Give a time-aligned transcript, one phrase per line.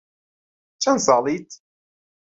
[0.81, 1.49] چەند ساڵیت؟